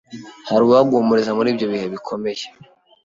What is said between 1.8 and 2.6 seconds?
bikomeye.